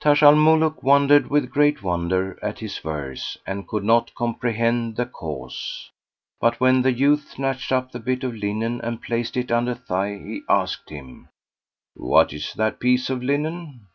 [0.00, 5.06] Taj al Muluk wondered with great wonder at his verse, and could not comprehend the
[5.06, 5.88] cause.
[6.38, 10.18] But when the youth snatched up the bit of linen and placed it under thigh,
[10.18, 11.30] he asked him,
[11.94, 13.86] "What is that piece of linen?"